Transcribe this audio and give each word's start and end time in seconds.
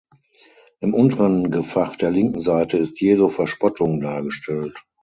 Im 0.79 0.95
unteren 0.95 1.51
Gefach 1.51 1.95
der 1.95 2.09
linken 2.09 2.39
Seite 2.39 2.79
ist 2.79 2.99
Jesu 3.01 3.29
Verspottung 3.29 4.01
dargestellt. 4.01 4.83